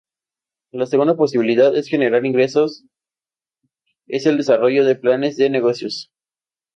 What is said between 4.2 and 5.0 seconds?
el desarrollo de